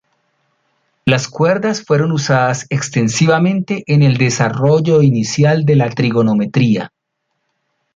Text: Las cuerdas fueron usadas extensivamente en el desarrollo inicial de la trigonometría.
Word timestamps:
Las 1.05 1.27
cuerdas 1.27 1.83
fueron 1.85 2.11
usadas 2.11 2.65
extensivamente 2.71 3.83
en 3.85 4.01
el 4.01 4.17
desarrollo 4.17 5.03
inicial 5.03 5.63
de 5.63 5.75
la 5.75 5.91
trigonometría. 5.91 6.91